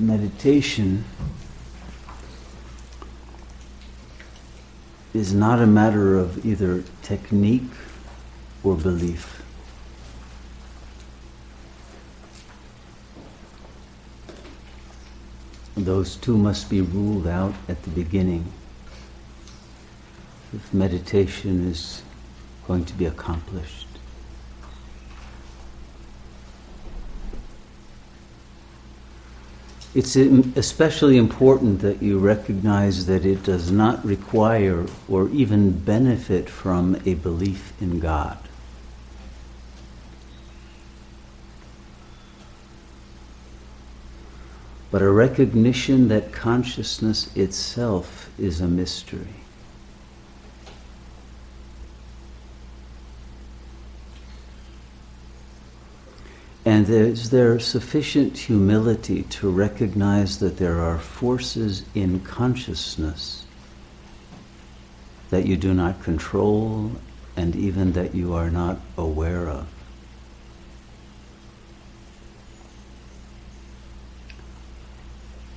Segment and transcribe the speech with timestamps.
[0.00, 1.04] meditation
[5.12, 7.70] is not a matter of either technique
[8.64, 9.42] or belief.
[15.76, 18.52] Those two must be ruled out at the beginning
[20.52, 22.02] if meditation is
[22.66, 23.89] going to be accomplished.
[29.92, 37.00] It's especially important that you recognize that it does not require or even benefit from
[37.04, 38.38] a belief in God.
[44.92, 49.39] But a recognition that consciousness itself is a mystery.
[56.70, 63.44] And is there sufficient humility to recognize that there are forces in consciousness
[65.30, 66.92] that you do not control
[67.36, 69.66] and even that you are not aware of?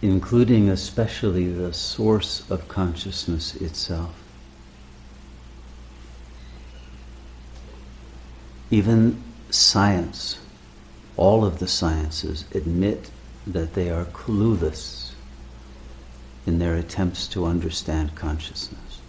[0.02, 4.16] Including especially the source of consciousness itself.
[8.72, 10.40] Even science
[11.18, 13.10] all of the sciences admit
[13.46, 15.12] that they are clueless
[16.46, 19.00] in their attempts to understand consciousness.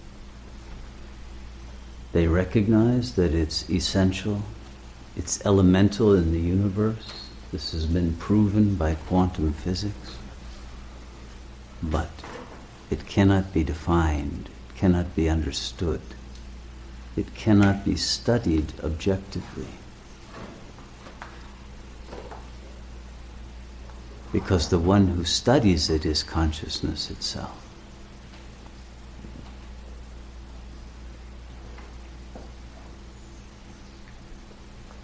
[2.12, 4.42] They recognize that it's essential,
[5.16, 7.28] it's elemental in the universe.
[7.50, 10.16] This has been proven by quantum physics.
[11.82, 12.10] But
[12.90, 16.00] it cannot be defined, it cannot be understood,
[17.16, 19.66] it cannot be studied objectively.
[24.34, 27.56] Because the one who studies it is consciousness itself.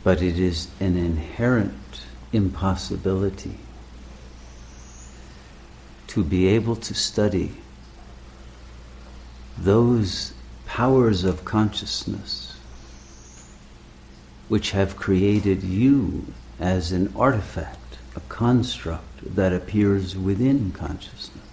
[0.03, 3.57] But it is an inherent impossibility
[6.09, 7.53] to be able to study
[9.57, 10.35] those
[10.67, 12.59] powers of consciousness
[14.49, 16.27] which have created you
[16.59, 21.45] as an artifact, a construct that appears within consciousness.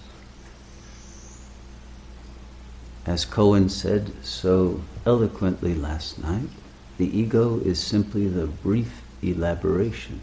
[3.06, 6.50] As Cohen said so eloquently last night,
[6.98, 10.20] the ego is simply the brief elaboration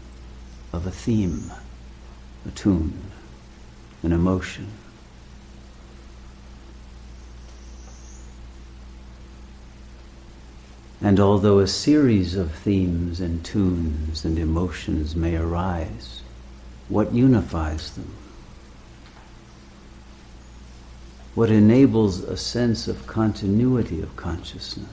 [0.71, 1.51] of a theme,
[2.45, 3.11] a tune,
[4.03, 4.67] an emotion.
[11.01, 16.21] And although a series of themes and tunes and emotions may arise,
[16.89, 18.13] what unifies them,
[21.33, 24.89] what enables a sense of continuity of consciousness.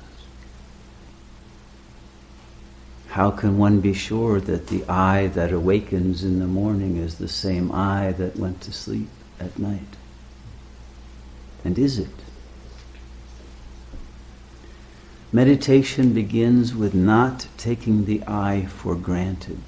[3.08, 7.28] How can one be sure that the eye that awakens in the morning is the
[7.28, 9.96] same eye that went to sleep at night?
[11.62, 12.08] And is it?
[15.30, 19.60] Meditation begins with not taking the eye for granted.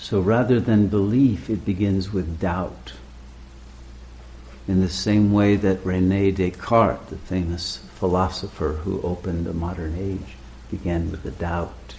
[0.00, 2.94] So rather than belief, it begins with doubt.
[4.66, 10.36] In the same way that Rene Descartes, the famous philosopher who opened the modern age,
[10.70, 11.94] began with a doubt.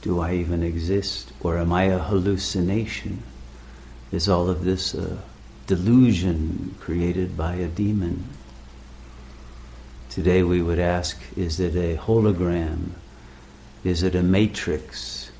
[0.00, 1.32] Do I even exist?
[1.40, 3.22] Or am I a hallucination?
[4.10, 5.18] Is all of this a
[5.66, 8.24] delusion created by a demon?
[10.08, 12.92] Today we would ask is it a hologram?
[13.88, 15.30] Is it a matrix?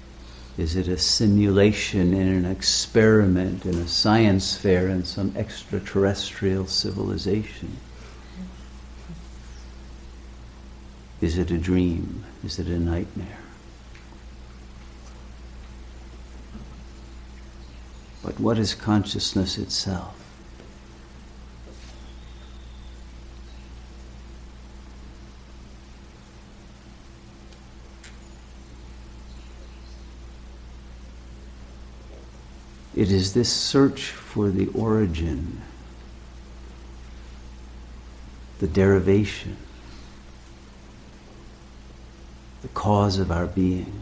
[0.56, 7.76] Is it a simulation in an experiment in a science fair in some extraterrestrial civilization?
[11.20, 12.24] Is it a dream?
[12.42, 13.38] Is it a nightmare?
[18.22, 20.17] But what is consciousness itself?
[32.98, 35.62] It is this search for the origin,
[38.58, 39.56] the derivation,
[42.62, 44.00] the cause of our being,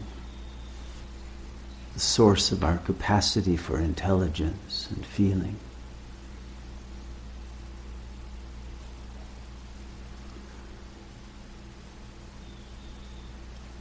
[1.93, 5.57] the source of our capacity for intelligence and feeling.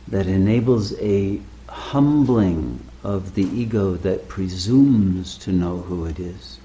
[0.08, 1.40] That enables a
[1.70, 6.58] humbling of the ego that presumes to know who it is,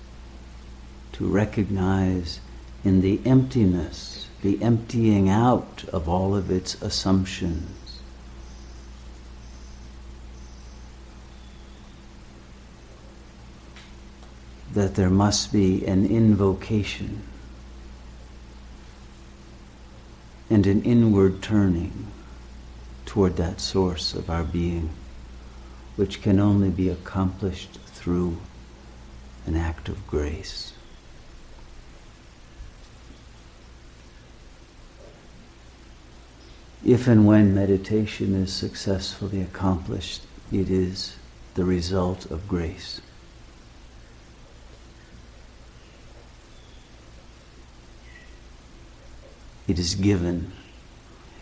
[1.12, 2.40] to recognize
[2.84, 8.02] in the emptiness, the emptying out of all of its assumptions.
[14.74, 17.22] That there must be an invocation
[20.50, 22.08] and an inward turning
[23.06, 24.90] toward that source of our being,
[26.02, 28.36] which can only be accomplished through
[29.46, 30.74] an act of grace.
[36.84, 41.18] If and when meditation is successfully accomplished, it is
[41.54, 43.00] the result of grace.
[49.68, 50.52] It is given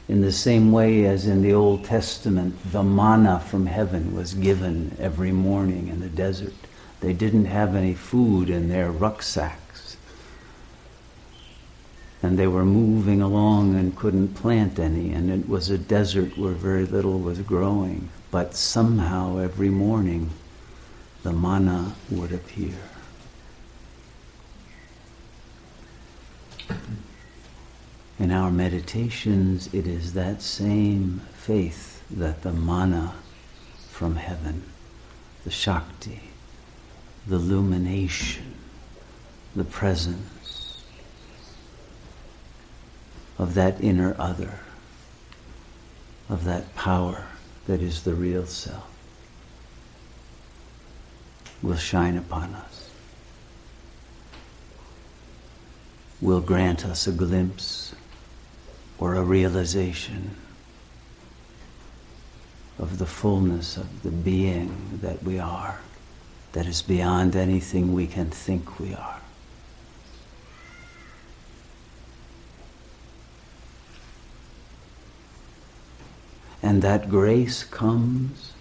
[0.10, 4.98] in the same way as in the Old Testament, the manna from heaven was given
[5.00, 6.56] every morning in the desert.
[7.00, 9.98] They didn't have any food in their rucksacks.
[12.24, 16.54] And they were moving along and couldn't plant any, and it was a desert where
[16.54, 18.10] very little was growing.
[18.32, 20.32] But somehow every morning
[21.22, 22.74] the manna would appear.
[28.20, 33.14] In our meditations, it is that same faith that the manna
[33.90, 34.64] from heaven,
[35.46, 36.24] the Shakti,
[37.26, 38.56] the illumination,
[39.56, 40.84] the presence
[43.38, 44.60] of that inner other,
[46.28, 47.26] of that power
[47.68, 48.90] that is the real self,
[51.62, 52.90] will shine upon us,
[56.20, 57.96] will grant us a glimpse
[59.00, 60.36] or a realization
[62.78, 65.80] of the fullness of the being that we are,
[66.54, 69.22] that is beyond anything we can think we are.
[76.62, 78.54] And that grace comes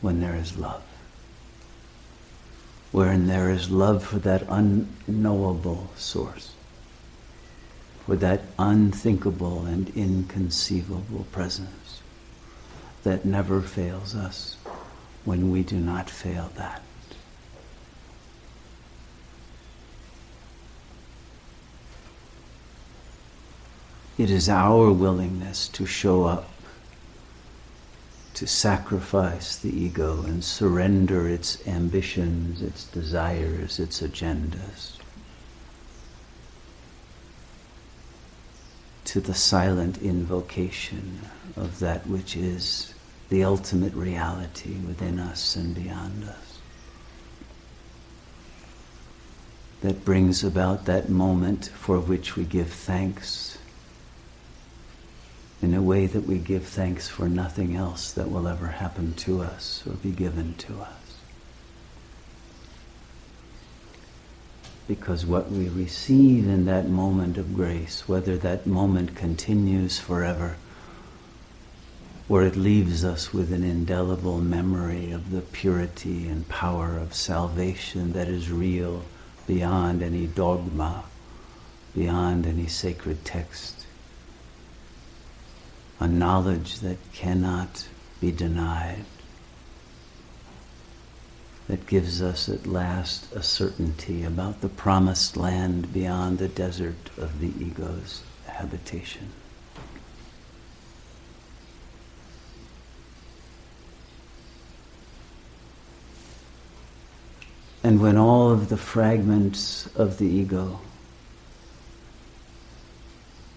[0.00, 0.82] when there is love.
[2.92, 6.52] Wherein there is love for that unknowable source
[8.08, 12.00] with that unthinkable and inconceivable presence
[13.04, 14.56] that never fails us
[15.26, 16.82] when we do not fail that.
[24.16, 26.50] It is our willingness to show up,
[28.34, 34.98] to sacrifice the ego and surrender its ambitions, its desires, its agendas
[39.08, 41.18] to the silent invocation
[41.56, 42.92] of that which is
[43.30, 46.58] the ultimate reality within us and beyond us.
[49.80, 53.56] That brings about that moment for which we give thanks
[55.62, 59.40] in a way that we give thanks for nothing else that will ever happen to
[59.40, 61.07] us or be given to us.
[64.88, 70.56] Because what we receive in that moment of grace, whether that moment continues forever
[72.28, 78.12] or it leaves us with an indelible memory of the purity and power of salvation
[78.12, 79.02] that is real
[79.46, 81.04] beyond any dogma,
[81.94, 83.86] beyond any sacred text,
[86.00, 87.88] a knowledge that cannot
[88.20, 89.04] be denied
[91.68, 97.40] that gives us at last a certainty about the promised land beyond the desert of
[97.40, 99.28] the ego's habitation.
[107.84, 110.80] And when all of the fragments of the ego,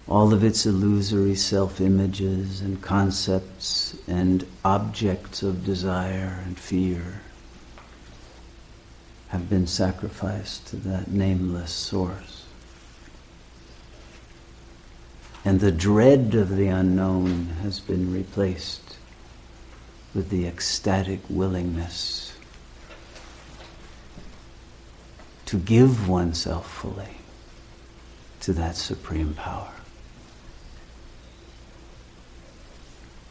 [0.06, 7.22] all of its illusory self images and concepts and objects of desire and fear,
[9.32, 12.44] have been sacrificed to that nameless source.
[15.42, 18.98] And the dread of the unknown has been replaced
[20.14, 22.36] with the ecstatic willingness
[25.46, 27.16] to give oneself fully
[28.40, 29.72] to that supreme power.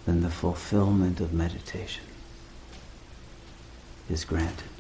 [0.08, 2.06] Then the fulfillment of meditation
[4.10, 4.71] is granted.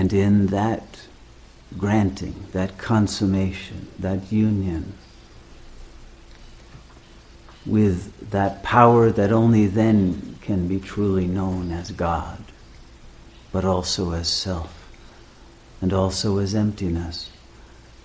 [0.00, 1.06] And in that
[1.76, 4.94] granting, that consummation, that union,
[7.66, 12.42] with that power that only then can be truly known as God,
[13.52, 14.90] but also as self,
[15.82, 17.28] and also as emptiness,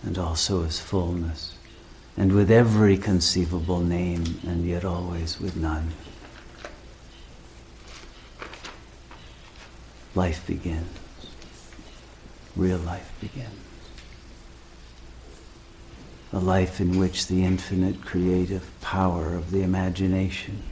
[0.03, 1.57] and also as fullness,
[2.17, 5.93] and with every conceivable name, and yet always with none.
[10.13, 11.04] Life begins.
[12.55, 13.49] Real life begins.
[16.31, 20.63] A life in which the infinite creative power of the imagination,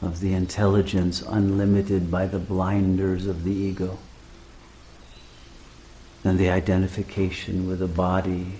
[0.00, 3.98] of the intelligence unlimited by the blinders of the ego,
[6.24, 8.54] and the identification with the body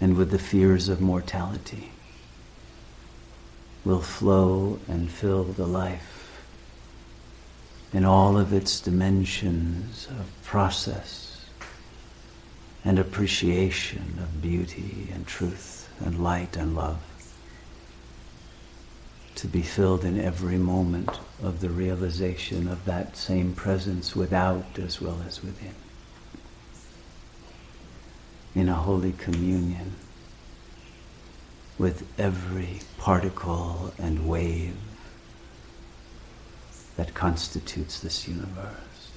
[0.00, 1.92] and with the fears of mortality
[3.84, 6.21] will flow and fill the life
[7.92, 11.44] in all of its dimensions of process
[12.84, 16.98] and appreciation of beauty and truth and light and love
[19.34, 21.10] to be filled in every moment
[21.42, 25.74] of the realization of that same presence without as well as within.
[28.54, 29.96] In a holy communion
[31.78, 34.76] with every particle and wave
[37.02, 39.10] that constitutes this universe.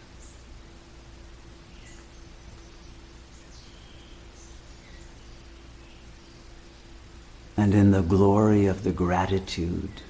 [7.58, 10.02] and in the glory of the gratitude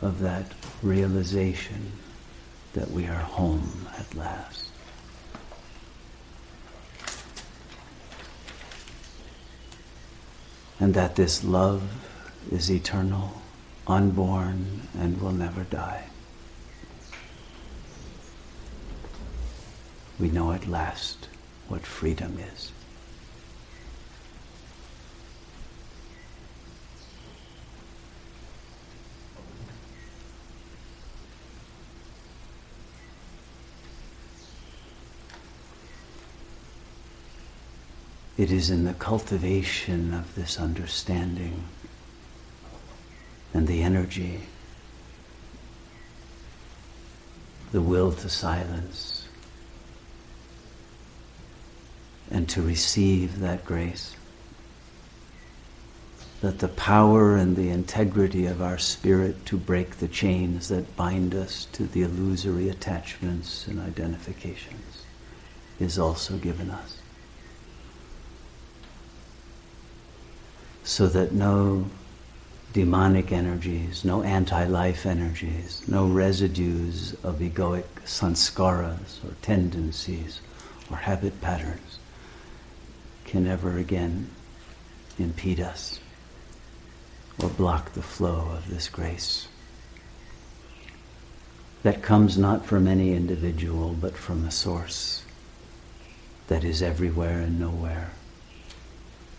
[0.00, 1.92] of that realization
[2.74, 4.70] that we are home at last.
[10.78, 11.82] And that this love
[12.52, 13.42] is eternal,
[13.88, 16.04] unborn, and will never die.
[20.18, 21.28] We know at last
[21.68, 22.72] what freedom is.
[38.38, 41.64] It is in the cultivation of this understanding
[43.52, 44.42] and the energy,
[47.72, 49.17] the will to silence,
[52.38, 54.14] and to receive that grace.
[56.40, 61.34] That the power and the integrity of our spirit to break the chains that bind
[61.34, 65.02] us to the illusory attachments and identifications
[65.80, 66.98] is also given us.
[70.84, 71.84] so that no
[72.72, 80.40] demonic energies, no anti life energies, no residues of egoic sanskaras or tendencies
[80.90, 81.87] or habit patterns
[83.28, 84.28] can ever again
[85.18, 86.00] impede us
[87.42, 89.48] or block the flow of this grace
[91.82, 95.22] that comes not from any individual but from a source
[96.48, 98.10] that is everywhere and nowhere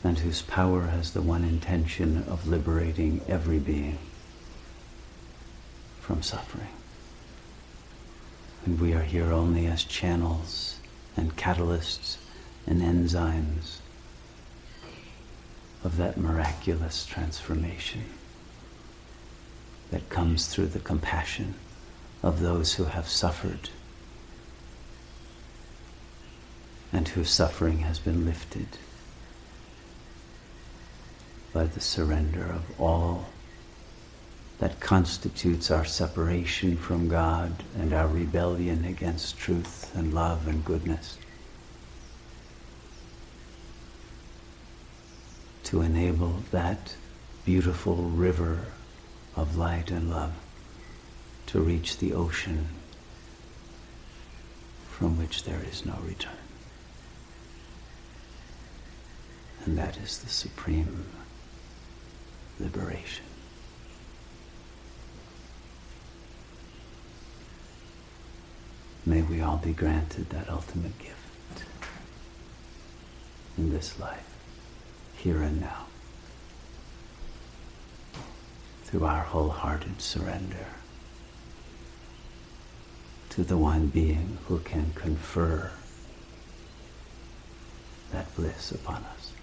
[0.04, 3.98] and whose power has the one intention of liberating every being
[6.00, 6.70] from suffering.
[8.66, 10.78] And we are here only as channels
[11.18, 12.18] and catalysts
[12.68, 13.78] and enzymes
[15.84, 18.04] of that miraculous transformation
[19.92, 21.56] that comes through the compassion
[22.22, 23.70] of those who have suffered
[26.92, 28.68] and whose suffering has been lifted
[31.54, 33.26] by the surrender of all
[34.60, 41.18] that constitutes our separation from God and our rebellion against truth and love and goodness.
[45.70, 46.96] To enable that
[47.46, 48.66] beautiful river
[49.36, 50.34] of light and love
[51.46, 52.70] to reach the ocean
[54.88, 56.32] from which there is no return.
[59.66, 61.06] And that is the supreme
[62.60, 63.26] liberation.
[69.06, 71.64] May we all be granted that ultimate gift
[73.58, 74.39] in this life,
[75.20, 75.86] here and now,
[78.84, 80.68] through our wholehearted surrender
[83.30, 85.72] to the one being who can confer
[88.12, 89.34] that bliss upon us.